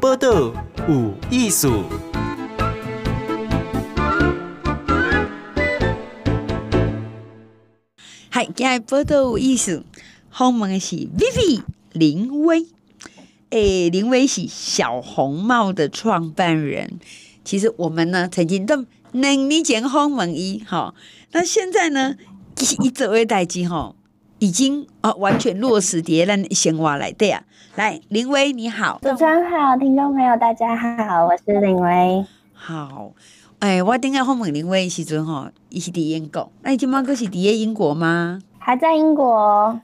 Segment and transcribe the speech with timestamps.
[0.00, 0.52] 报道
[0.88, 1.84] 有艺术。
[8.28, 9.82] 嗨，今日报道有艺术，
[10.30, 11.62] 访问的是 Vivi
[11.92, 12.66] 林威。
[13.50, 16.98] 诶、欸，林威是小红帽的创办人。
[17.42, 20.94] 其实我们呢，曾经都两年前访问伊，哈，
[21.32, 22.16] 那现在呢，
[22.82, 23.94] 一做的代志哈。
[24.38, 27.42] 已经哦，完全落实在咱生活来对啊。
[27.74, 32.24] 来，林威你好，主持人好，听众朋友大家好，我是林威。
[32.52, 33.12] 好，
[33.60, 38.40] 哎，我顶下访问林威的时阵吼，伊是伫英国，那你今麦阁是伫咧英国吗？
[38.58, 39.80] 还在英国。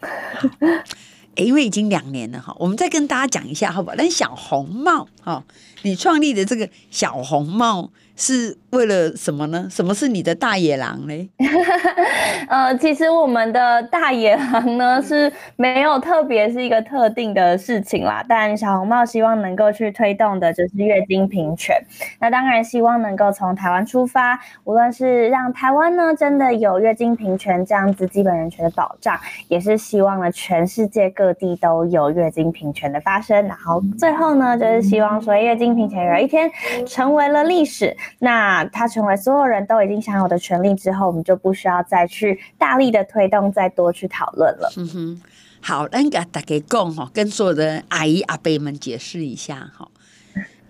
[1.34, 3.96] 哎，因为已经两年了哈，我们再跟大家讲一下，好不好？
[3.96, 5.42] 那小红帽哈，
[5.80, 7.90] 你创立的这个小红帽。
[8.14, 9.66] 是为了什么呢？
[9.70, 11.30] 什么是你的大野狼呢？
[12.48, 18.24] 呃，其实我们的大野狼呢是没有特别是一个特定的事情啦。
[18.28, 21.76] 但小红帽希望能够去推动的就是月经平权。
[22.20, 29.18] 那当然希望能够从台湾出发，无论是让台湾呢真的有月经平权这样子基本人权的保障，
[29.48, 33.46] 也是希望呢全世界各地都有月经平权的发生。
[33.46, 36.50] 然后最后呢，就是希望说月经平权有一天
[36.86, 37.96] 成为了历史。
[38.18, 44.72] 那它成为所有人都已经享有的权利之后，我们就不需要再去大力的推动，再多去讨论了。
[44.76, 45.20] 嗯哼，
[45.60, 49.88] 好，那个大家讲哈，跟所有的阿姨阿伯们解释一下哈。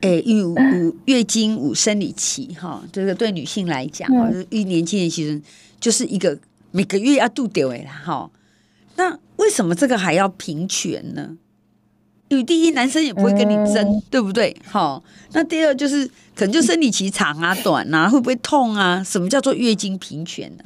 [0.01, 5.41] 诶，有有月经有生理期哈，这个对女性来讲哈，一、嗯、年轻人其实
[5.79, 6.37] 就是一个
[6.73, 8.31] 每个月要度掉诶啦哈。
[8.97, 11.37] 那为什么这个还要平权呢？
[12.33, 14.57] 因为第一，男生也不会跟你争，嗯、对不对？
[14.67, 15.03] 好，
[15.33, 19.03] 那第二就是可能就生理期长啊、短啊，会不会痛啊？
[19.05, 20.65] 什么叫做月经平权呢？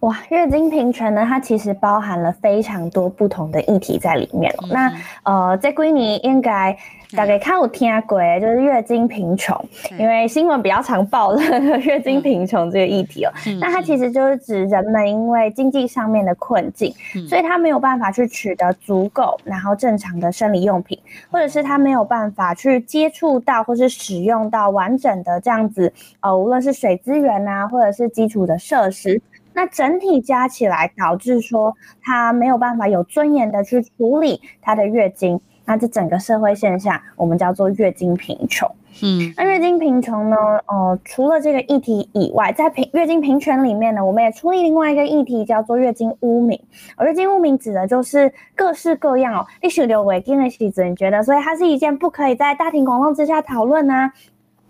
[0.00, 4.54] 哇，月经平权呢，它其实包含了非常多不同的议题在里面。
[4.62, 6.76] 嗯、那呃，在闺女应该。
[7.16, 9.56] 大概看我听过，就是月经贫穷，
[9.98, 13.32] 因为新闻比较常报的月经贫穷这个议题哦。
[13.60, 16.92] 那它其实就是指人们因为经济上面的困境，
[17.28, 20.98] 所以他没有办法去取得足够然后正常的生理用品，
[21.30, 29.20] 或者是他没有办法去接触到或是使用到完整的这样子呃，无论是水资源啊，或者是基础的设施，
[29.52, 35.40] 那整体加起来导致说他没有办法有尊严的去处理他的月经。
[35.64, 38.70] 那这整个社会现象，我们叫做月经贫穷。
[39.02, 40.36] 嗯，那月经贫穷呢？
[40.66, 46.60] 呃，除了这个议题以外，在平月经平权里面呢，我们也处理另外一个议题，叫做月经污名。
[46.94, 54.12] 而月经污名指的就是各式各样哦，你许留月经的例子，你觉得，所以它是一件不可以在大庭广众之下讨论啊。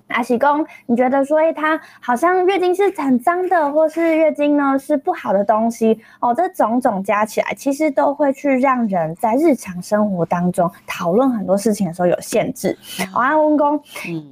[0.08, 6.32] 阿喜公，你觉得说，哎，它好像月经是很脏的，或是月经呢是不好的东西哦？
[6.34, 12.76] 这种种加起来，其实都会去让人在日常生活当中讨论很多事情的时候有限制。
[13.14, 13.80] 我阿温公，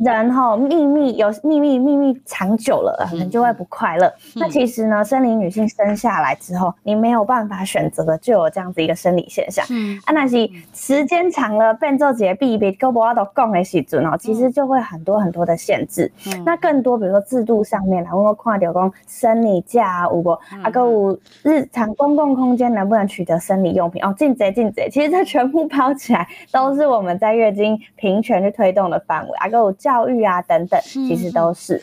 [0.00, 4.12] 人哈秘密有秘密，秘密长久了，可能就会不快乐。
[4.34, 9.64] 那其实呢，生理女性生下来之后，你没有办法选择的，就有这样子一个生理现象。
[9.70, 15.56] 嗯，啊，那是时间长了，变做这个秘密，都不要都讲的时阵哦，其实就会很多很多的。
[15.62, 16.10] 限制，
[16.44, 20.30] 那更多，比如说制度上面，然后看到讲生理假啊，有无？
[20.62, 24.02] 啊，个有日常公共空间能不能取得生理用品？
[24.02, 31.80] 哦，禁贼禁贼，其实这全部包起来都是我们在月经平权去推动的范围啊，个有教育啊等等，其实都是。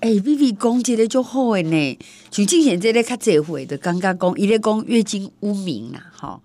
[0.00, 1.98] 哎，Vivi 讲这个就好诶呢，
[2.30, 6.40] 像之前这个较这回的刚刚讲，伊咧讲月经污名啦，哈，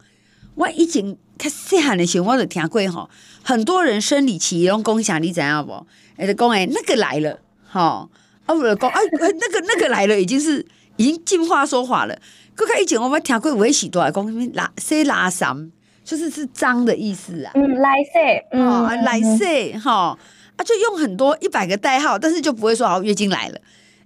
[0.55, 3.09] 我以前较细汉的时候我就听过吼，
[3.43, 5.85] 很多人生理期拢讲啥，你知影无？
[6.17, 7.39] 哎，就讲诶，那个来了，
[7.69, 8.09] 吼，
[8.45, 10.65] 啊，不是讲哎，那个那个来了，已经是
[10.95, 12.17] 已经进化说话了。
[12.55, 15.69] 刚开以前我们听过有许多讲什么拉塞拉桑，
[16.05, 17.51] 就是是脏的意思啊。
[17.55, 20.17] 嗯，来塞，嗯，来塞，哈，
[20.55, 23.59] 啊，就用很多一百个代号，但是就不会说好月经来了。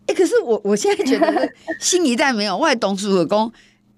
[0.08, 1.48] 哎，可是我我现在觉得
[1.80, 3.52] 新一代没有，我还懂事的讲，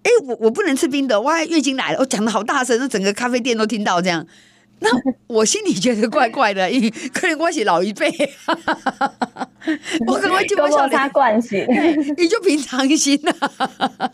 [0.04, 4.26] 哎，我我不能吃冰的，哇月经来了，我讲的好大声，那整个咖啡店都听到这样。
[4.80, 4.90] 那
[5.28, 8.10] 我心里觉得怪怪的，因为可能我是老一辈，
[10.08, 11.68] 我可能就不晓得他惯性，
[12.18, 14.12] 你就平常心啊。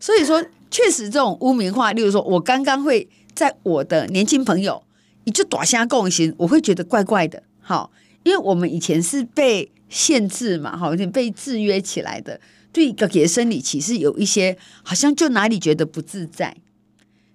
[0.00, 4.82] 所以说，确实这种污名化，例如说我刚刚会在我的年轻朋友，
[5.24, 7.42] 你就大声共行，我会觉得怪怪的。
[7.60, 7.90] 好，
[8.22, 12.40] 因为我们以前是被限制嘛，好，有点被制约起来的，
[12.72, 16.56] 对一个给生理期是有一些，好像就哪里觉得不自在。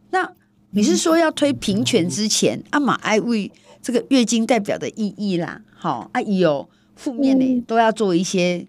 [0.10, 0.34] 那。
[0.72, 3.50] 你是说要推平权之前，阿玛爱为
[3.82, 8.68] 这个月经代表的意义啦，好，啊有负面的都要做一些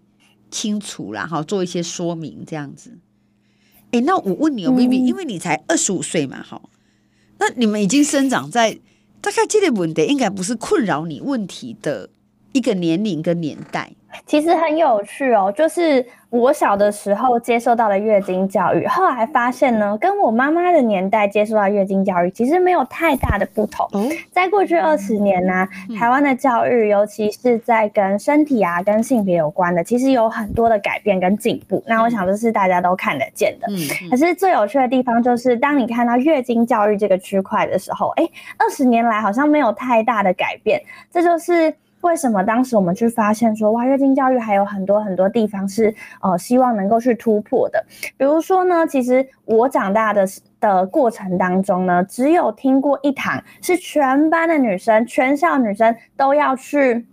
[0.49, 2.97] 清楚啦，好，做一些说明这样子。
[3.91, 6.71] 哎，那我问你哦，Vivi，因为你才二十五岁嘛，好，
[7.39, 8.79] 那你们已经生长在
[9.21, 12.09] 大概这个问题应该不是困扰你问题的
[12.53, 13.93] 一个年龄跟年代。
[14.27, 23.87] 其实很有趣哦，就是我小的时候接受到的月经教育，后来发现呢，跟我妈妈的年代接受到月经教育其实没有太大的不同。
[23.93, 25.69] 哦、在过去二十年呢、
[25.99, 31.83] 台湾的教育，尤其是在跟身体啊、跟性别有关的，其实有很多的改变跟进步。
[31.87, 33.69] 那我想这是大家都看得见的。
[34.11, 38.29] 可是最有趣的地方就是，当你看到月经教育这个区块的时候，哎，
[38.59, 40.81] 二十年来好像没有太大的改变。
[41.13, 41.75] 这就是。
[42.03, 47.85] 为什么当时我们去发现说，哇，月经教育还有很多很多地方是呃希望能够去突破的？
[48.17, 50.25] 比如说呢，其实我长大的
[50.61, 57.05] 的过程当中呢，只有听过一堂是全班的女生、全校女生都要去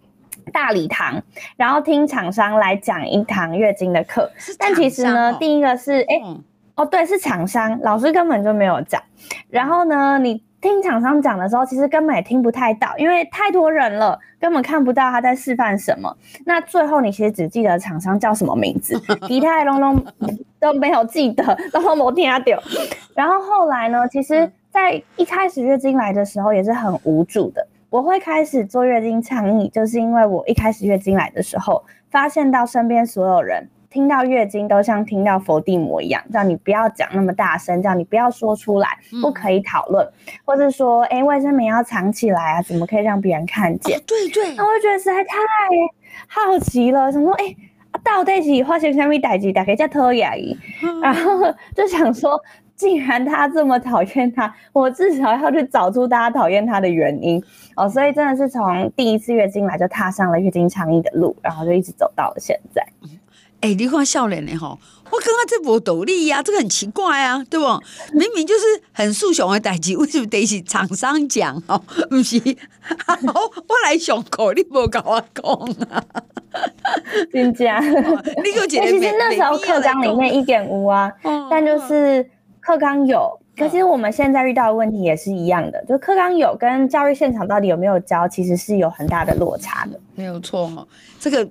[0.53, 1.19] 大礼堂，
[1.57, 4.21] 然后听厂商来讲一堂月经的课。
[4.21, 4.29] 哦、
[4.59, 6.43] 但其实呢，第一个是哎、嗯、
[6.75, 9.01] 哦对，是厂商，老师根本就没有讲。
[9.49, 10.44] 然后呢，你。
[10.65, 16.11] 听厂商讲的时候，其实根本也听不太到，因为太多人了，根本看不到他在示范什么。
[16.43, 20.03] 那最后你其实只记得厂商叫什么名字，其他的东东
[20.59, 22.63] 都没有记得，然后没听到。
[23.13, 27.67] 然后后来呢，其实，在一开始月经来的时候也是很无助的。
[27.91, 33.69] 我会开始做月经倡议，就是因为我一开始月经来的时候，发现到身边所有人。
[33.95, 38.89] 听到月经都像听到佛地魔一样，叫你不要讲那么大声，叫你不要说出来，
[39.21, 43.97] 不可以讨论，嗯、或者说，哎、欸，卫生棉要藏起来啊，怎么可以让别人看见？
[43.97, 45.37] 哦、对对，那我就觉得实在太
[46.27, 47.57] 好奇了，想说，哎、欸，
[48.03, 50.53] 到底是发生什么代志，大家叫偷牙医、
[51.01, 52.37] 然后就想说，
[52.75, 57.41] 既然他这么讨厌他，我至少要去找出大家讨厌他的原因
[57.77, 62.85] 哦，所以真的是从第一次月经来就踏上了月经倡议的路，然后就一直走到了现在。
[63.65, 67.65] 哎、欸，你看笑脸的哈，我刚刚这无道理呀，这个很奇怪啊，对不？
[68.13, 71.81] 明明就是很素熊的代志，为什么得是厂商讲哦？
[72.07, 72.37] 不是，
[73.07, 75.51] 好，我来上课，你无跟我讲
[75.89, 76.03] 啊？
[77.33, 77.79] 真假？
[77.79, 78.67] 你有？
[78.67, 81.11] 其实那时候课纲里面一点五啊，
[81.49, 82.29] 但就是
[82.59, 83.27] 课纲有。
[83.57, 89.99] 可是我们现在遇到的问题也是一样的，就课纲有跟教育现场到底有没有教，其实是有很大的落差的。
[90.13, 90.87] 没有错哦，
[91.19, 91.49] 这个。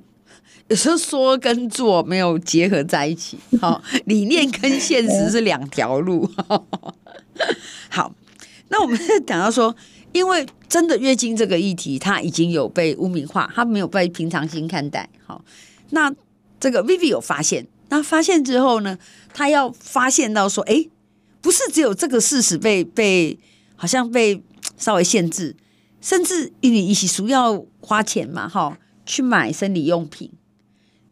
[0.69, 6.29] 有时候说跟做没有结合在一起，好， 理念跟现实是两条路。
[7.91, 8.15] 好，
[8.69, 9.75] 那我们讲到说，
[10.13, 15.09] 因为真的月经这个议题，它已经有被污名化，它没有被平常心看待。
[15.27, 15.45] 好，
[15.91, 16.11] 那
[16.59, 18.99] 这个 Vivi 有发现，那发现之后呢，
[19.35, 20.89] 他要发现到说，哎，
[21.43, 23.39] 不是只有这个事实被被
[23.77, 24.43] 好像被
[24.79, 25.55] 稍微限制，
[26.01, 30.33] 甚至因为一起需要花钱嘛，哈，去买生理用品。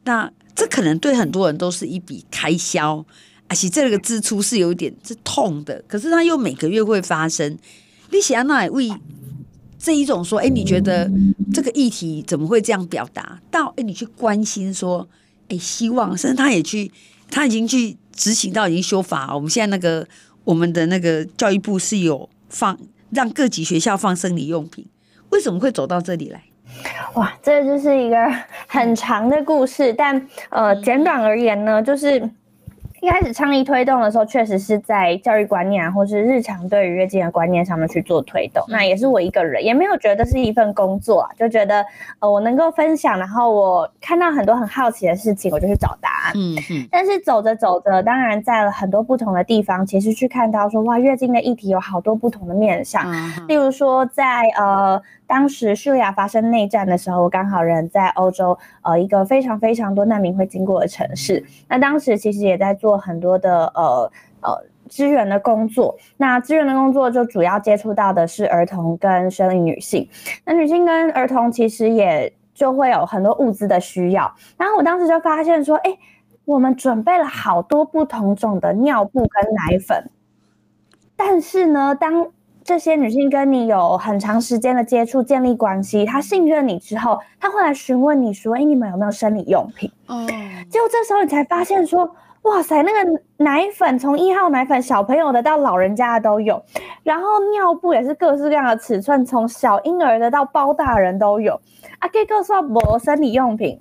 [0.05, 3.05] 那这可能对很多人都是一笔开销，
[3.49, 7.59] 而且这个支出是有点是痛的，可是它又每个月会发生。
[8.11, 8.91] 你想那为
[9.79, 11.11] 这一种说，哎，你觉得
[11.53, 13.41] 这个议题怎么会这样表达？
[13.51, 15.09] 到哎，你去关心说，
[15.49, 16.93] 哎，希望甚至他也去，
[17.31, 19.35] 他已经去执行到已经修法。
[19.35, 20.07] 我们现在那个
[20.45, 22.79] 我们的那个教育部是有放
[23.11, 24.87] 让各级学校放生理用品，
[25.31, 26.45] 为什么会走到这里来？
[27.15, 28.17] 哇，这就是一个
[28.67, 32.31] 很长的故事，但呃，简短而言呢，就是。
[33.03, 38.65] 一开始倡议推动的时候，确实是在教育观念啊，或是日常对于月经的观念上面去做推动。
[38.69, 41.85] 那也是我一个人，也没有觉得是一份工作啊，就觉得
[42.21, 46.33] 呃我能够分享，然后我看到很多很好奇的事情，我就去找答案。
[46.37, 46.89] 嗯嗯。
[46.93, 53.05] 但是走着走着，当然在了很多不同的地方，其实去看到说哇，月经的议题有好多不同的面向。
[53.49, 55.03] 例如说在呃。
[55.33, 61.43] 当时叙利亚发生内战的时候，我刚好人在欧洲，呃，一个非常非常多难民会经过的城市。
[61.71, 64.13] 那当时其实也在做很多的呃
[64.43, 65.97] 呃支援的工作。
[66.19, 70.07] 那支援的工作就主要接触到的是儿童跟生理女性。
[70.45, 74.31] 那女性跟儿童其实也就会有很多物资的需要。
[74.59, 75.97] 然后我当时就发现说，哎，
[76.45, 80.11] 我们准备了好多不同种的尿布跟奶粉，
[81.17, 82.27] 但是呢，当
[82.65, 90.25] 这些女性跟你有很长时间的接触，建立关系，她信任你之后，她会来询问你说：“哎，你们有没有生理用品？”哦，
[90.71, 92.09] 结果这时候你才发现说
[92.43, 96.63] ：“哇塞，那个奶粉从一号奶粉小朋友的到老人家的都有，
[97.03, 101.55] 然后尿布也是各式各样的尺寸，从小婴儿的到包大人都有。
[101.99, 103.81] 啊，可以告诉我生理用品。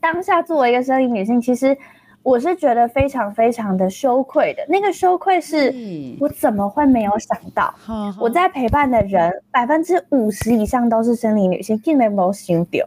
[0.00, 1.76] 当下作为一个生理女性，其实。
[2.24, 5.72] 我是觉得非常非常的羞愧的，那个羞愧是，
[6.18, 7.72] 我怎么会没有想到？
[8.18, 12.78] 我在陪伴的人百分之五十以上都是生理女性，竟然没有想到。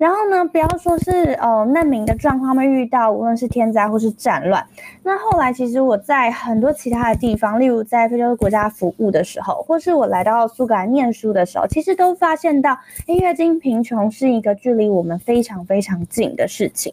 [0.00, 4.66] 然后呢，不要说是呃难民的状况，会遇到无论是天灾或是战乱。
[5.02, 12.78] 那后来其实我在很多其他的地方，例如在非洲国家服务的时候，或是我来到苏格兰念书的时候，其实都发现到，
[13.08, 16.90] 月经贫穷是一个距离我们非常非常近的事情。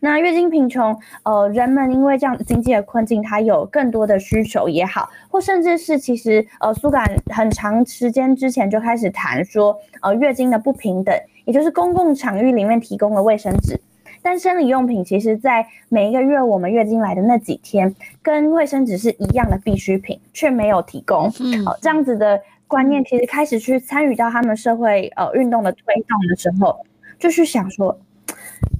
[0.00, 11.14] 那月经贫穷，呃，人们因为这样的经济的困境，他有更多的需求也好，或甚至是其实呃苏格兰很长时间之前就开始谈说，呃，月经的不平等。
[11.48, 13.80] 也就是公共场域里面提供的卫生纸，
[14.20, 21.32] 但生理用品其实，在每一个月我们月经来的那几天，跟卫生纸是一样的必需品，却没有提供。
[21.40, 26.84] 嗯，好，这样子的观念，其实开始去参与到他们社会呃运动的推动的时候，
[27.18, 27.98] 就去想说，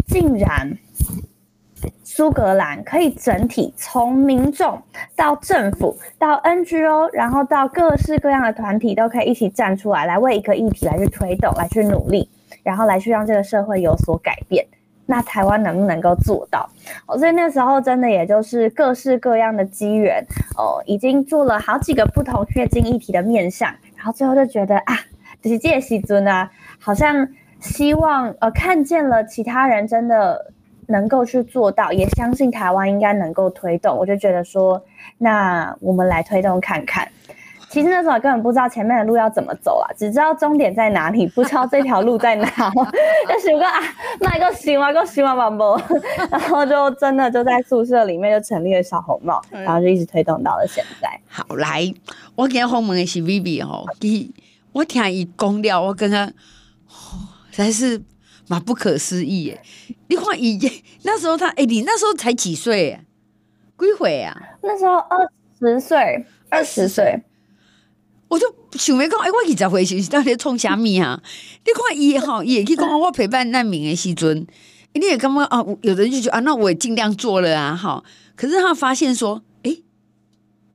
[0.06, 0.70] 竟然
[2.04, 4.78] 苏格兰可以整体从民众
[5.16, 12.28] 到政府到 NGO，然后到各式各样的团体，都可以一起站出来，来为一个议题来去推动，来去努力。
[12.68, 14.62] 然后来去让这个社会有所改变，
[15.06, 16.68] 那台湾能不能够做到？
[17.06, 20.22] 哦，所以那时候真的也就是各式各样的机缘
[20.54, 24.94] 哦，已经做了好几个不同月经议题的面向，然后最后就觉得啊，
[25.40, 27.26] 这些届喜尊啊，好像
[27.58, 30.52] 希望呃看见了其他人真的
[30.88, 34.84] 能够去做到，也相信台湾应该能够推动，我就觉得说，
[35.16, 37.08] 那我们来推动看看。
[37.70, 42.72] 其实那时候根本不知道前面的路要怎么走啊， 只知道终点在哪里，不知道这条路在哪。
[43.28, 43.78] 但是有个啊，
[44.20, 45.80] 那一个行啊，个行啊，宝宝，
[46.30, 51.08] 然后就真的就在宿舍里面就成立了小红帽，然后就一直推动到了现在。
[51.28, 51.92] 好，来，
[52.34, 53.84] 我今天访问的是 Vivi 哦，
[54.72, 56.32] 我听伊讲了，我跟他，哦，
[57.50, 58.00] 实在是
[58.48, 59.60] 蛮不可思议耶。
[60.06, 60.58] 你看伊
[61.02, 62.98] 那时候他，哎，你那时候才几岁？
[63.78, 64.34] 几岁啊？
[64.62, 65.28] 那时候二
[65.60, 67.22] 十岁，二十岁。
[68.28, 71.20] 我就想要讲，哎，我二十岁是到底创啥物啊？
[71.64, 74.46] 你看伊吼，伊会去讲我陪伴难民的时阵，
[74.92, 78.04] 你也感觉啊，有的人就觉得啊，那我也尽量做了啊，吼。
[78.36, 79.82] 可是他发现说，哎、欸，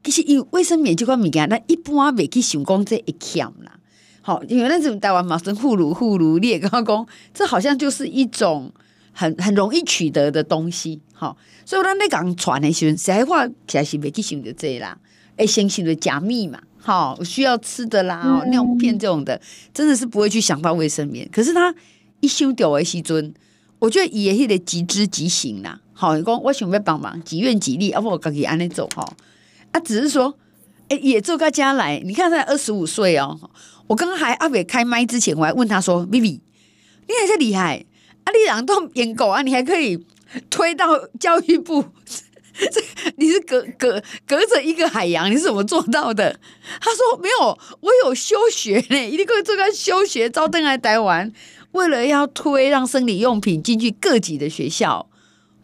[0.03, 3.79] 其实伊卫生棉这块物件，那一般未去想讲这一欠啦。
[4.21, 8.71] 好，因为那种台湾嘛，生护乳护乳，你也刚刚讲，这好像就是一种
[9.11, 11.37] 很很容易取得的东西，好。
[11.65, 14.97] 所以咱咧讲传的时阵，实在话其实是未去想到这啦，
[15.37, 16.59] 哎，先想着加密嘛。
[16.85, 19.39] 好，需要吃的啦，哦，尿片这种的，
[19.73, 21.25] 真的是不会去想到卫生棉。
[21.31, 21.73] 可是他
[22.19, 23.33] 一修掉的时阵，
[23.79, 25.79] 我觉得也是得即知即行啦。
[25.93, 29.13] 好，你讲我想要帮忙，己愿己力，要不我自己安尼走哈。
[29.71, 30.37] 啊，只是说，
[30.89, 32.01] 哎，也做个家来。
[32.03, 33.39] 你看他二十五岁哦，
[33.87, 36.41] 我刚刚还阿伟开麦之前，我还问他说：“Vivi，
[37.07, 37.85] 你还是厉害
[38.25, 40.05] 啊，你两栋研狗啊，你还可以
[40.49, 41.85] 推到教育部。”
[42.53, 42.81] 这
[43.17, 46.39] 你是隔隔隔着一个海洋，你是怎么做到的？
[46.79, 51.31] 他说没有，我有休学呢，一定会做个休学招登来台湾，
[51.71, 55.09] 为了要推让生理用品进去各级的学校。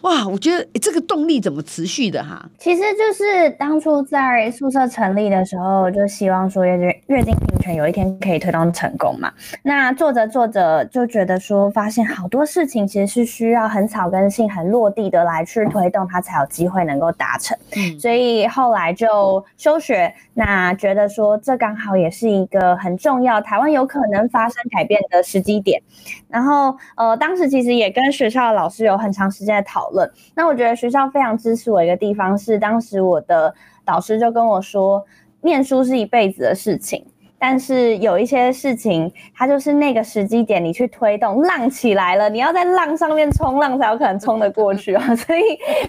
[0.01, 2.49] 哇，我觉得这个动力怎么持续的哈？
[2.57, 6.77] 其实就是当初在宿舍成立的时候，就希望说月
[7.07, 9.29] 月经平权有一天可以推动成功嘛。
[9.61, 17.57] 那做着做着就觉得说，发现好多事情其实是需要很草根性、很落地的来去推动，它才有机会能够达成。
[17.75, 20.13] 嗯，所以后来就休学。
[20.33, 25.81] 那觉得说这刚好也是一个很重要，台湾有可能发生改变的时机点。
[26.29, 30.09] 然后呃，当时其实也跟学校的老师有很长时间的讨论。
[30.35, 33.53] 那我觉得学校非常支持我一个地方是，当时我的
[33.85, 35.05] 导师就跟我说，
[35.41, 37.05] 念书是一辈子的事情，
[37.37, 45.03] 但是有一些事情，它就是那个时机点，你去推动浪起来了，你要在浪上面冲浪才有可能冲得过去啊。
[45.15, 45.41] 所以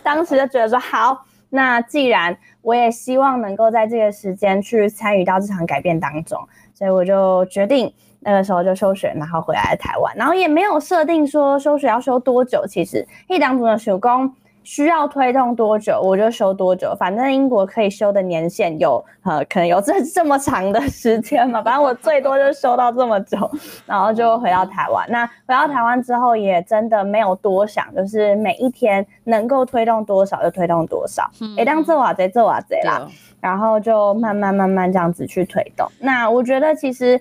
[0.02, 6.38] 当时就觉得说，好，那既然我也希望能够在这个时间去参与到这场改变当中，
[6.72, 7.92] 所以我就决定。
[8.20, 12.64] 那个时候就休学，然后回来台湾，然后也没有设定说休学要休多久。
[12.66, 14.30] 其实一当主的手工
[14.62, 16.94] 需要推动多久，我就休多久。
[16.98, 21.62] 反正英国可以休的年限有呃，可能有这这么长的时间嘛。
[21.62, 23.50] 反正我最多就休到这么久，
[23.86, 25.06] 然后就回到台湾。
[25.08, 31.22] 那回到台湾之后，也真的没有多想，就是每一天能够推动多少就推动多少。
[31.56, 33.08] 哎、嗯，当做瓦贼做瓦贼啦，
[33.40, 35.88] 然后就慢慢慢慢这样子去推动。
[35.98, 37.18] 那我觉得其实。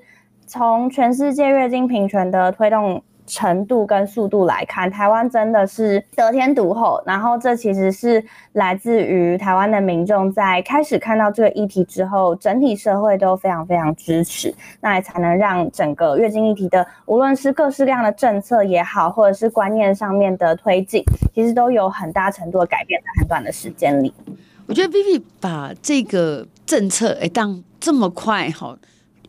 [0.49, 6.99] 从全世界月经平权的推动程度跟速度来看，台湾真的是得天独厚。
[7.05, 14.51] 然后这其实是来自于台湾的民众在开始看到这个议题之后，整体社会都非常非常支持，
[14.81, 21.03] 那也才能让整个月经议题的无论是各式各样的政策也好，或者是观念上面的推进，
[21.35, 24.11] 其实都有很大程度的改变在很短的时间里。
[24.65, 28.75] 我觉得 Vivi 把这个政策哎当这么快哈。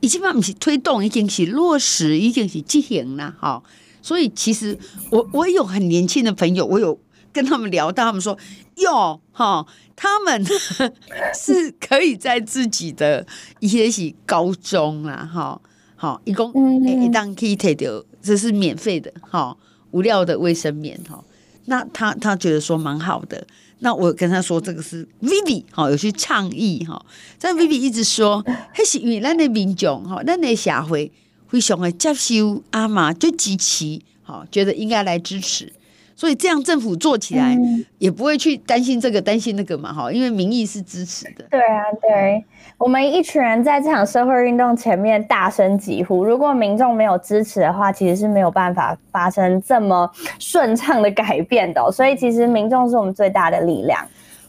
[0.01, 3.63] 已经把不是推动，已经是落实，已经是执行了哈。
[4.03, 4.79] 所以其实
[5.11, 6.99] 我我有很年轻的朋友，我有
[7.33, 8.37] 跟他们聊到，他们说
[8.77, 10.45] 哟哈，他们
[11.39, 13.27] 是可以在自己的
[13.61, 15.61] 也许高中啊哈，
[15.97, 16.51] 好一共
[16.83, 19.57] 一当可以退掉，这是免费的哈，
[19.91, 21.23] 无料的卫生棉哈。
[21.67, 23.47] 那他他觉得说蛮好的，
[23.81, 27.05] 那我跟他说这个是 Vivi 哈，有些倡议哈，
[27.39, 31.11] 但 Vivi 一直说，还是因为咱的民众哈，咱的社会
[31.49, 35.73] 非常的接受阿妈就支持，好，觉得应该来支持。
[36.21, 37.59] 所以这样政府做起来
[37.97, 41.47] 也不会去担心这个担心那个嘛哈，因为民意是支持的。
[41.51, 42.45] 对啊，对，
[42.77, 51.91] 我们一群人在这场社会运动前面大声疾呼，如果民众没有支持的话，其实是没有办法发生这么顺畅的改变的。
[51.91, 54.07] 所以其实民众是我们最大的力量。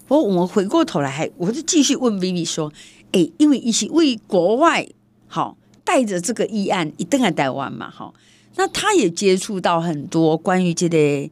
[0.10, 2.70] 不过我们回过头来还，我就继续问 Vivi 说，
[3.14, 4.86] 哎，因为一起为国外
[5.28, 8.14] 好带着这个议案一定来台湾嘛哈，
[8.58, 11.30] 那他也接触到很多关于这个。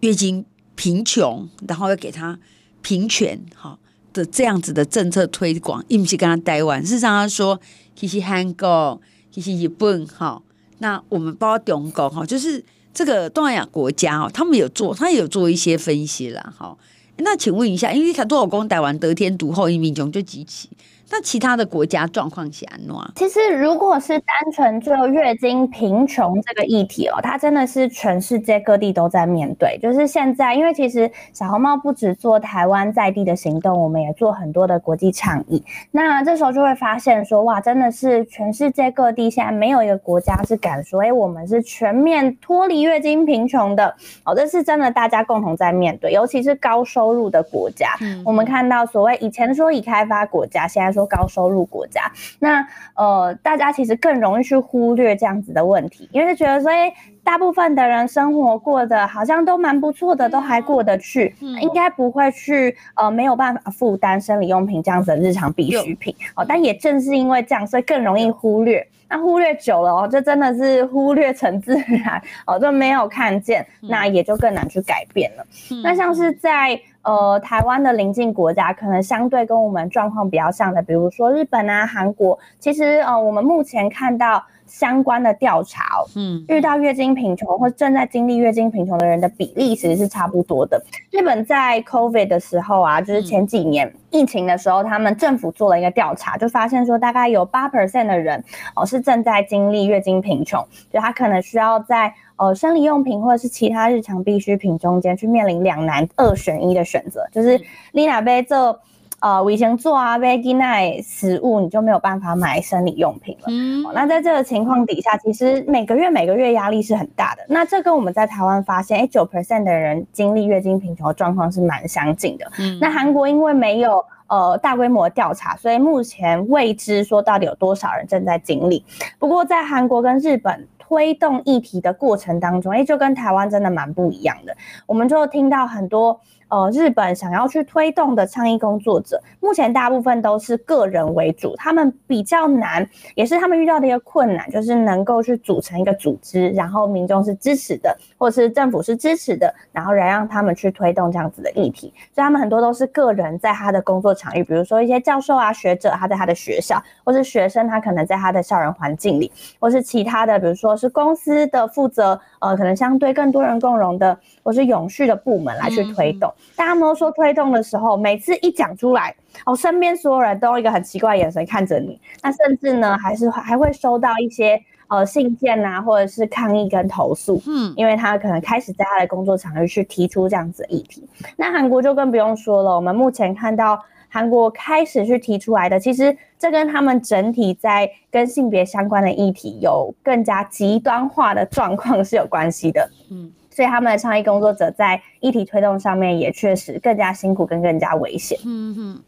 [0.00, 2.38] 月经贫穷，然后要给他
[2.82, 3.78] 平权，哈
[4.12, 6.80] 的这样子的政策推广，一起跟他待完。
[6.82, 7.60] 事实上，他说
[7.94, 9.00] 其实韩国，
[9.30, 10.40] 其实日本，哈，
[10.78, 12.64] 那我们包括中国，哈，就是
[12.94, 16.76] 这个东南亚国家，哈，他们有做，他也有做一些分析啦，哈。
[17.20, 20.68] 那请问一下，因为他多少公台湾得天独厚，移民中就集齐。
[21.10, 23.12] 那其他的国家状况是怎样？
[23.14, 29.78] 其实，如果是单纯就月经贫穷这个议题哦，它真的是全世界各地都在面对。
[29.82, 35.62] 就是现在，因为其实小红帽不止做台湾在地的行动，我们也做很多的国际倡议。
[35.90, 44.34] 那这时候就会发现说，哇，真的是全世界各地现在没有一个国家是敢说，哎，我们是全面脱离月经贫穷的哦。
[44.34, 47.96] 这是真的，大家共同在面对，尤其是高收入的国家。
[48.00, 66.44] 嗯，我们看到所谓以前说已开发国家，现在说高收入国家，那呃，大家其实更容易去忽略这样子的问题，因为就觉得说，哎，大部分的人生活过得好像都蛮不错的，都还过得去，应该不会去呃没有办法负担生理用品这样子的日常必需品哦。
[66.48, 68.84] 但也正是因为这样，所以更容易忽略。
[69.10, 75.46] 那忽略久了哦，就真的是忽略成自然 哦，就没有看见，那也就更难去改变了。
[75.84, 76.78] 那像是在。
[77.08, 90.78] 呃，台湾的邻近国家可能相对跟我们状况比较像的，比如说日本啊、韩国，其实呃，我们目前看到相关的调查，嗯，遇到月经贫穷或正在经历月经贫穷的人的比例其实是差不多的。
[91.10, 98.44] 日本在 COVID 的时候啊，就是前几年疫情的时候，他们政府做了一个调查，就发现说大概有八 percent 的人
[98.76, 102.12] 哦是正在经历月经贫穷，就他可能需要在。
[102.38, 108.80] 呃，生理用品或者是其他日常必需品中间去面临两难二选一的选择，就是你哪杯这
[109.18, 113.46] 呃卫生做啊，杯给奈食物，你就没有办法买生理用品了。
[113.48, 117.44] 嗯、哦，那在这个情况底下，其实每个月每个月压力是很大的。
[117.48, 122.48] 那这跟我们在台湾发现，哎，九 percent 的人经历月经贫穷的状况是蛮相近的。
[122.60, 128.84] 嗯，那韩国因为没有呃大规模的调查，所以目前未知说到底有多少人正在经历。
[129.18, 130.68] 不过在韩国跟日本。
[130.88, 134.56] 推动议题的过程当中，诶，就跟台湾真的蛮不一样的。
[134.86, 136.18] 我们就听到很多。
[136.48, 151.92] 呃，日本想要去推动的倡议工作者，目前大部分都是个人为主，他们比较难，也是他们遇到的一个困难，就是能够去组成一个组织，然后民众是支持的，或者是政府是支持的，然后来让他们去推动这样子的议题。
[152.14, 159.30] 所以他们很多都是个人在他的工作场域，比如说一些教授啊、学者，他在他的学校，或是学生，他可能在他的校园环境里，
[159.60, 166.32] 或是其他的，比如说是公司的负责，呃，可能相对更多人共融的，或是永续的部门来去推动。
[166.38, 172.00] 嗯大家都说推动的时候，每次一讲出来，哦，身边所有人都用一个很奇怪的眼神看着你。
[172.22, 177.40] 那甚至呢，还是还会收到一些呃信件啊，或者是抗议跟投诉。
[177.46, 181.06] 嗯，因为他可能开始在他的工作场域去提出这样子的议题。
[181.36, 192.90] 那韩国就更不用说了，我们目前看到韩国开始去提出来的，其实这跟他们整体在跟性别相关的议题有更加极端化的状况是有关系的。
[193.10, 193.30] 嗯。
[193.58, 198.38] 所以他们的倡议工作者在议题推动上面也确实更加辛苦，跟更加危险。
[198.44, 199.02] 嗯哼，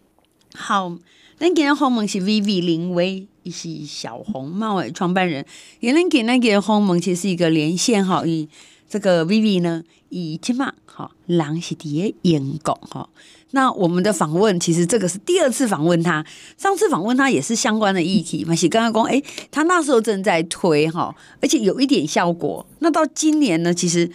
[0.52, 0.90] 好，
[1.38, 5.46] 那今天访问是 Vivi 林威，也是小红帽诶创办人。
[5.78, 8.48] 也能给那个访问其实是一个连线哈，以
[8.88, 13.08] 这个 Vivi 呢，以起码好，人是第一演讲哈。
[13.52, 16.24] 那我们的访问其实这个是第二次访问他，
[16.56, 22.64] 上次访问他也是相关的议题嘛，是刚刚讲，哎，他那时候正在推哈，而且有一点效果。
[22.78, 24.10] 那到今年呢，其实，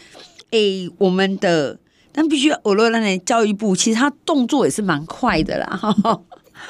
[0.51, 0.59] 哎，
[0.97, 1.77] 我们的
[2.11, 6.21] 但必须俄罗斯的教育部其实他动作也是蛮快的啦，哈。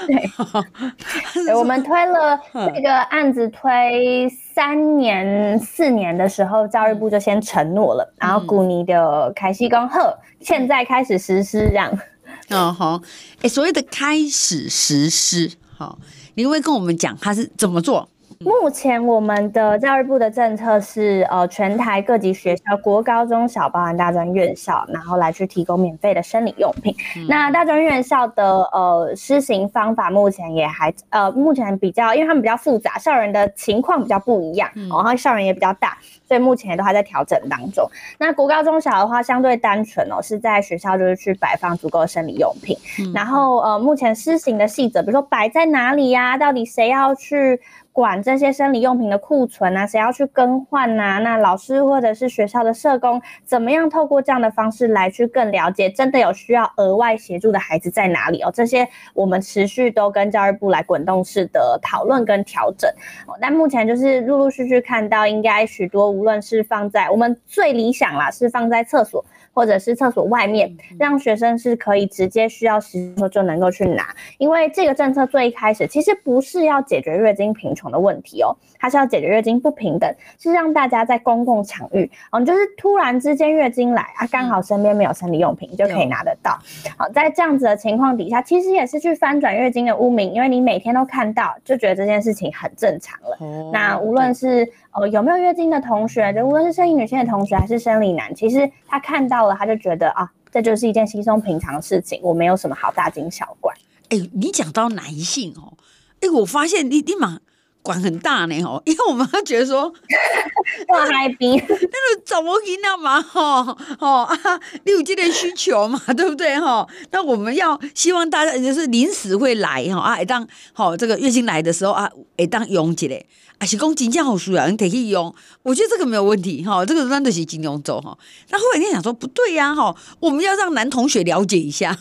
[0.07, 2.37] 对， 我们推了
[2.73, 11.95] 这个案子推三年四年的时候，教育部就先承诺了，然后古尼的凯西公贺现在开始实施这样。
[12.49, 13.01] 哦好，
[13.41, 15.97] 哎，所谓的开始实施，好，
[16.35, 18.09] 你会跟我们讲他是怎么做？
[18.39, 26.93] 目前我们的教育部的政策是，呃，全台各级学校国高中小包含大专院校，然后来去提供免费的生理用品。
[27.15, 37.87] 嗯、那大专院校的呃施行方法目前也还呃目前比较，因为他们比较复杂，校园的情况比较不一样，嗯、然后校园也比较大，所以目前也都还在调整当中。
[38.17, 47.59] 那国高中小的话相对单纯哦，是在学校就是去摆放足够的生理用品，嗯、然后呃目前施行的细则，比如说摆在哪里呀、啊，到底谁要去。
[47.95, 51.19] 管这些生理用品的库存啊，谁要去更换呐、啊？
[51.19, 58.51] 那老师或者是学校的社工，怎么样透过这样的方式来去更了解，真的有需要额外协助的孩子在哪里哦？
[58.53, 62.91] 这些我们持续都跟教育部来滚动式的讨论跟调整。
[63.27, 69.23] 哦，但目前就是陆陆续续看到，应该许多无论是放在我们最理想啦，是放在厕所。
[69.55, 86.59] 或者是厕所外面，让学生是可以直接需要时候就能够去拿，因为这个政策最一开始其实不是要解决月经贫穷的问题哦，它是要解决月经不平等，是让大家在公共场域，哦，就是突然之间月经来啊，刚好身边没有生理用品，就可以拿得到。
[86.97, 93.71] 好，在这样子的情况底下，其实也是去翻转月经的污名，因为你每天都看到，就觉得这件事情很正常了。
[93.71, 99.55] 那无论是哦有没有月经的同学，就无论是生理女性的同学还是生理男，其实他看到了。
[99.55, 103.73] 他就觉得啊，这就是一件稀松平常的事情，我没有什么好大惊小怪。
[104.09, 105.73] 哎、你讲到男性哦，
[106.21, 107.41] 哎、我发现你你蛮
[107.85, 109.85] 管很大呢哦， 因为我们觉得说，
[110.89, 113.21] 哇，海 边那个怎么赢了嘛？
[113.21, 113.63] 吼
[113.99, 114.35] 吼啊，
[114.83, 116.01] 你有这点需求嘛？
[116.17, 116.89] 对不对吼？
[117.11, 123.23] 那我们要希望大家就是临时会来吼啊，一当吼这个月经来的时候啊，会当用起来。
[123.57, 125.33] 啊是讲真正好需要，你可以用。
[125.63, 128.17] 我觉得这个没有问题哈，这个真的是金融走哈。
[128.49, 131.97] 那后来你想说不对呀哈，我们要让男同学了解一下。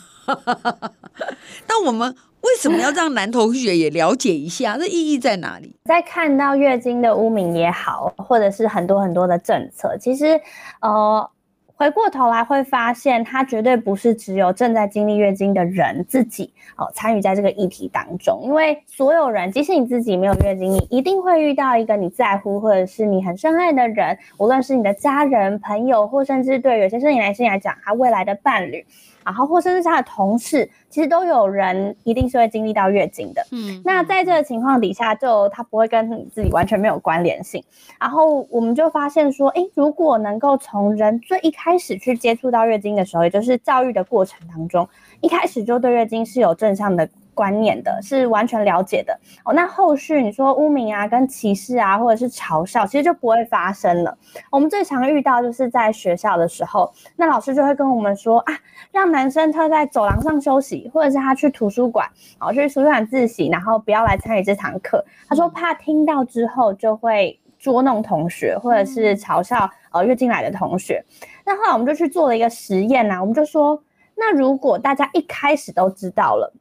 [1.67, 2.13] 那我们
[2.45, 4.77] 为什么要让男同学也了解一下？
[4.79, 5.75] 这意义在哪里？
[5.85, 10.39] 在看到月经的污名也好，或者是很多很多的政策，其实
[10.81, 11.29] 呃。
[11.77, 28.85] 回过头来会发现，它绝对不是只有正在经历月经的人自己哦参与在这个议题当中，因为所有人，即使你自己没有月经，你一定会遇到一个你在乎或者是你很深爱的人，无论是你的家人、朋友，或甚至对有些生理男性来讲，他未来的伴侣。
[29.25, 33.45] 然后，或甚至是他的同事，其实都有人一定是会经历到月经的。
[33.51, 37.63] 嗯，那在这个情况底下，就他不会跟你自己完全没有关联性。
[37.99, 44.87] 然后我们就发现说，诶，如果能够从人最一开始去接触到月经的时候，也就是教育的过程当中，
[45.21, 47.09] 一开始就对月经是有正向的。
[47.35, 54.17] 观念的是完全了解的哦，那后续你说污名啊、跟歧视啊，或者是嘲笑，其实就不会发生了。
[54.49, 58.53] 我们最常遇到就是在学校的时候，那老师就会跟我们说啊，
[58.91, 65.05] 让男生他在走廊上休息，或者是他去图书馆，哦，去图书馆自习，然后不要来参与这堂课。
[65.27, 71.03] 他说怕听到之后就会捉弄同学，或者是嘲笑呃月经来的同学。
[71.45, 73.83] 那后来我们就去做了一个实验啊，我们就说，
[74.15, 76.53] 那如果大家一开始都知道了。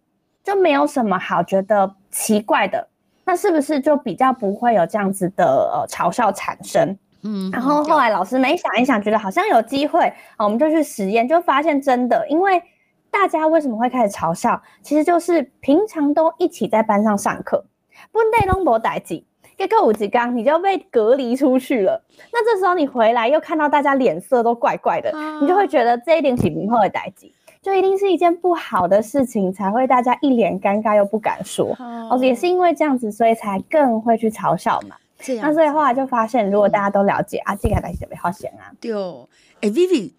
[0.45, 2.87] 就没有什么好觉得奇怪的，
[3.25, 6.97] 那是不是就比较不会有这样子的呃嘲笑产生？
[7.23, 12.63] 嗯，然后后来老师们想一想，觉得好像有机会啊，我们就去实验，就发现真的，因为
[13.11, 14.61] 大家为什么会开始嘲笑？
[14.83, 17.65] 其实就是平常都一起在班上上课，
[18.13, 19.25] 不内拢无代志，
[19.57, 22.05] 结果有一天你就被隔离出去了。
[22.31, 27.33] 那这时候你回来又看到大家脸色都怪怪的，啊、你就会觉得这一定是明后的代志。
[27.65, 31.75] 就一定是一件不好的事情，才会大家一脸尴尬又不敢说。
[31.79, 34.97] 哦，也是因为这样子，所以才更会去嘲笑嘛。
[35.41, 38.71] 那所以后来就发现，如果大家都了解、嗯、啊，这个代志特别好写啊。
[38.79, 39.27] 对哦，
[39.63, 40.13] 哎，Vivi，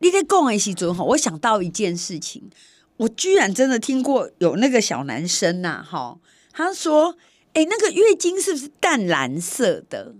[0.00, 2.50] 你在讲的时候，我想到一件事情，
[2.98, 6.18] 我居然真的听过有那个小男生呐，哈，
[6.52, 7.16] 他说，
[7.54, 10.16] 哎，那个月经是不是淡蓝色的？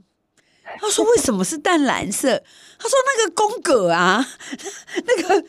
[0.80, 2.42] 他说为什么是淡蓝色？
[2.78, 4.26] 他说那个宫格啊，
[5.06, 5.44] 那个。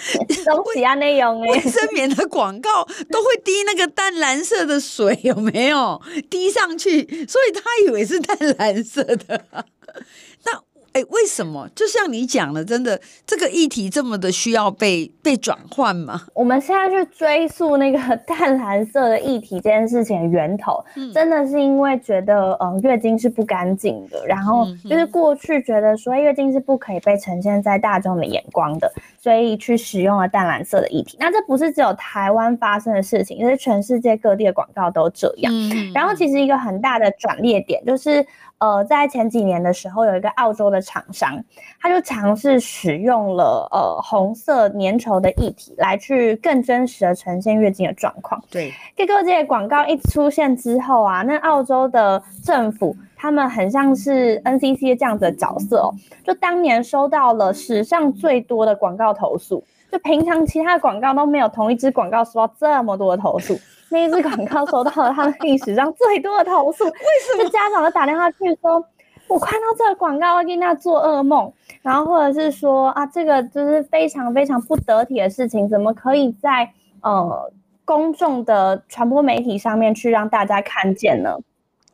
[0.44, 7.26] 东西啊，内容哎，卫生棉的广告都会滴那个淡蓝色的水，有没有滴上去？
[7.26, 9.44] 所以他以为是淡蓝色的。
[10.92, 11.68] 哎，为什么？
[11.74, 16.22] 就像你讲的，真的这个议题这么的需要被被转换吗？
[16.34, 31.16] 我们现在去追溯那个 淡蓝色的议题这件事情的源头，嗯、真的是因为觉得呃月经是不干净的，然后就是过去觉得说月经是不可以被呈现在大众的眼光的，所以去使用了淡蓝色的议题。
[31.20, 35.52] 那这不是只有台湾发生的事情，就是全世界各地的广告都这样。
[35.52, 38.26] 嗯、然后其实一个很大的转捩点就是，
[38.60, 41.42] 呃，在前几年的时候，有一个澳洲的厂商，
[41.80, 48.40] 他就尝试使用了呃红色粘稠的液体来去更真实的呈现月经的状况。
[48.50, 52.96] 对，这个这些广告一出现之后啊，那澳洲的政府。
[53.22, 55.92] 他们很像是 NCC 这样子的角色哦，
[56.24, 63.58] 就当年收到了史上最多的广告投诉，就平常其他的广告都没有同一支广告收到这么多的投诉，
[63.90, 66.84] 那一支广告收到了他们历史上最多的投诉。
[66.84, 67.50] 为什么？
[67.50, 68.84] 家长都打电话去说，
[69.28, 76.70] 我看到这个广告我跟他做噩梦，然后或者是说啊，这个就是非常非常不得体的事情，怎么可以在
[77.02, 77.52] 呃
[77.84, 81.36] 公众的传播媒体上面去让大家看见呢？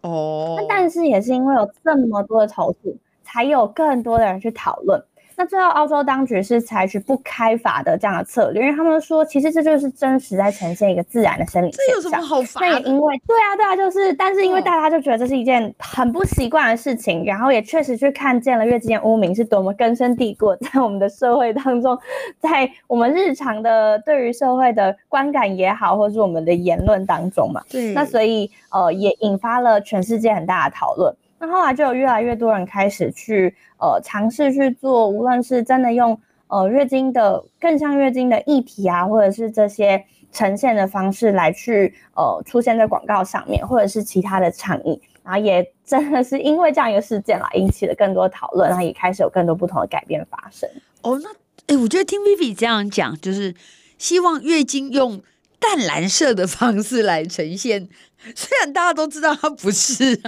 [0.03, 5.03] 哦，那但是也是因为有这么多的投诉，才有更多的人去讨论。
[5.39, 11.87] 那最后，澳洲当局是采取不开罚的这样的策略，因为他们说，其实这就是真实在呈现一个自然的生理现象。
[11.89, 12.61] 这有什么好罚？
[12.61, 21.99] 那也因为，对啊，对啊，就是，但是因为大家就觉得这是一件很不习惯的事情，然后也确实去看见了月经污名是多么根深蒂固在我们的社会当中，
[22.41, 27.63] 在我们日常的对于社会的观感也好，或是我们的言论当中嘛。
[27.69, 27.93] 对。
[27.93, 31.15] 那所以，呃，也引发了全世界很大的讨论。
[31.47, 50.69] 那后来就有越来越多人开始去呃尝试去做，无论是真的用呃月经的更像月经的议题啊，或者是这些呈现的方式来去呃出现在广告上面，或者是其他的倡议，然后也 真的是因为这样一个事件啦，引起了更多讨论，然后也开始有更多不同的改变发生。
[51.03, 51.29] 哦，那
[51.73, 53.55] 哎，我觉得听 Vivi 这样讲，就是
[53.99, 55.21] 希望月经用
[55.59, 57.89] 淡蓝色的方式来呈现。
[58.35, 60.21] 虽然大家都知道它不是，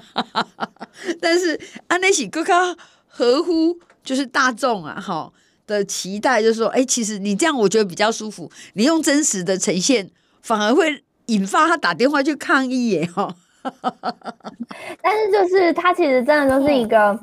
[1.21, 5.33] 但是安内喜哥哥合乎就是大众啊哈
[5.67, 8.51] 的期待，就是说，哎，其实你这样我觉得比较舒服。
[8.75, 10.11] 你用真实的呈现，
[10.43, 13.35] 反而会引发他打电话去抗议耶哈。
[15.03, 17.19] 但是就是他其实真的都是一个、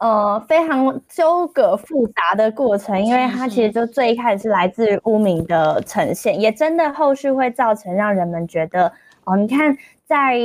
[0.00, 8.92] 呃非常纠葛复杂的过程，因为它其实就最一开始是来自于污名的呈现，也真的后续会造成让人们觉得
[9.24, 9.76] 哦，你看。
[10.08, 10.38] 在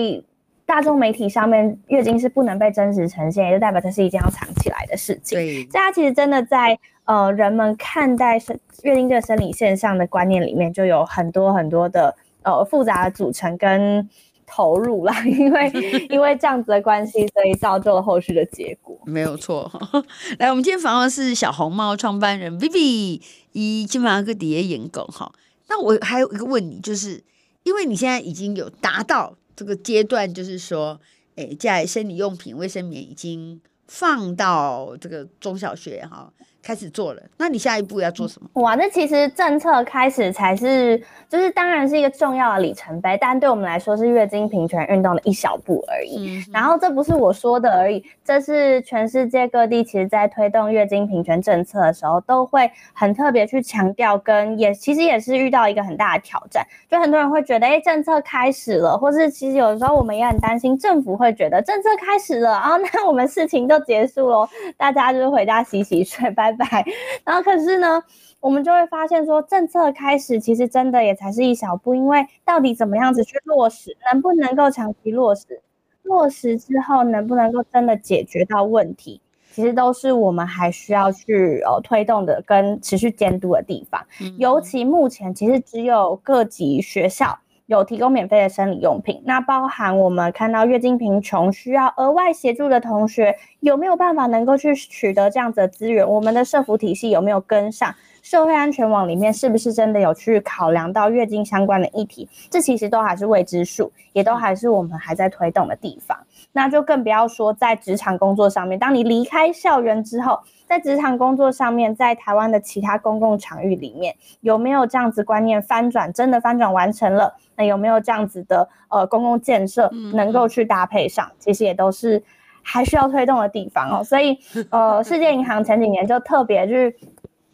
[0.65, 5.37] 大众媒体上面，月经是不能被真实呈现，也就代表这是一件要藏起来的事情。
[5.37, 14.09] 对，大家其实真的在呃人们看待生月经这个生理现象的观念里面，就有很多很多的呃复杂的组成跟
[14.45, 15.15] 投入啦。
[15.23, 15.71] 因为
[16.11, 18.92] 因为这样子的关系，所以造就了后续的结果。
[19.05, 19.71] 没有错。
[20.39, 25.31] 来，我们今天访问是小红帽创办人 Vivi，以金马哥底下演讲哈。
[25.67, 27.23] 那我还有一个问你，就是
[27.63, 29.35] 因为你现在已经有达到。
[29.55, 30.99] 这个阶段就是说，
[31.35, 36.33] 诶，在生理用品、卫生棉已经放到这个中小学哈。
[36.63, 38.61] 开始做了，那你下一步要做什么？
[38.61, 40.97] 哇，那其实政策开始才是，
[41.27, 46.37] 就是当然是一个重要的里程碑，但对我们来说是月经平权运动的一小步而已。
[46.37, 64.47] 嗯、然后这不是我说的而已，这是全世界各地其实在推动月经平权政策的时候，都会很特别去强调，跟也其实也是遇到一个很大的挑战，就很多人会觉得，哎，政策开始了，或是其实有时候我们也很担心，政府会觉得政策开始了啊，那我们事情就结束了，
[64.77, 66.52] 大家就是回家洗洗睡，拜。
[67.25, 68.01] 然后可是呢，
[68.39, 75.61] 我们就会发现说，政策开始其实真的也才是一小步，因为到底怎么样子去落实，能不能够长期落实，
[76.03, 79.21] 落实之后能不能够真的解决到问题，
[79.53, 84.05] 其实都是我们还需要去呃推动的跟持续监督的地方。
[84.37, 87.39] 尤其目前其实只有各级学校。
[87.67, 96.07] 有提供免费的生理用品，那包含我们看到月经贫穷需要额外协助的同学，有没有办法能够去取得这样子的资源？
[96.07, 97.95] 我们的社服体系有没有跟上？
[98.21, 102.27] 社会安全网里面是不是真的有去考量到月经相关的议题？
[102.49, 106.17] 这其实都还是未知数，也都还是我们还在推动的地方。
[106.51, 110.39] 那就更不要说在职场工作上面，当你离开校园之后。
[110.73, 116.11] 在职场工作上面，在台湾的其他公共场域里面，有没有这样子观念翻转？
[116.11, 117.35] 真的翻转完成了？
[117.55, 121.31] 那有没有这样子的呃公共建设能够去搭配上？
[121.37, 122.23] 其实也都是
[122.63, 124.03] 还需要推动的地方哦。
[124.03, 124.39] 所以
[124.71, 126.97] 呃，世界银行前几年就特别去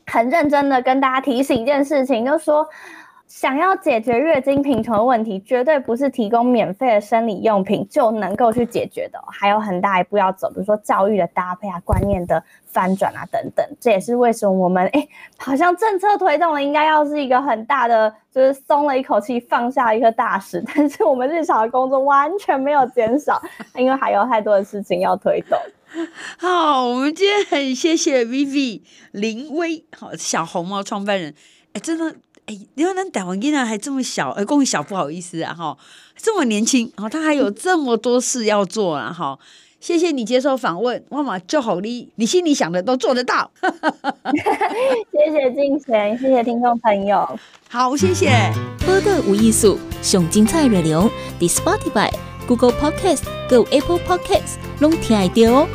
[0.08, 2.66] 很认真的跟大家提醒一件事情，就是说。
[3.30, 13.64] 想要解决月经贫穷的问题，绝对不是提供免费的生理用品就能够去解决的，还有很大一步要走，比如说教育的搭配啊、观念的翻转啊等等。
[13.80, 20.64] 这也是为什么我们哎，好像政策推动了，应该要是一个很大的，就是松了一口气，放下一颗大石。
[20.74, 23.40] 但是我们日常的工作完全没有减少，
[23.76, 25.56] 因为还有太多的事情要推动。
[26.40, 31.36] 好，我们今天很谢谢 Vivi 林威，好小红帽创办人。
[31.72, 32.16] 哎，真的，
[32.50, 35.78] 哎，你看那台湾囡仔还这么小，哎，公小不好意思啊，哈，
[36.18, 39.38] 这么年轻，然后他还有 这么多事要做啊，哈。
[39.80, 43.50] 谢谢你接受访问，妈妈就好你，你心里想的都做得到。
[45.14, 48.52] 谢谢金贤，谢谢听众朋友，好，谢谢。
[48.86, 51.08] 播客无艺术，上精彩内容
[51.38, 52.12] ，The Spotify、
[52.48, 55.68] Google Podcast、Go Apple Podcasts，拢听得到哦。